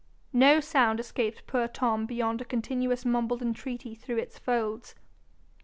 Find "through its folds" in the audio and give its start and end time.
3.93-4.95